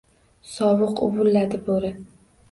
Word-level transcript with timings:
Sovuq. 0.51 1.01
Uvladi 1.07 1.59
bo‘ri. 1.67 1.91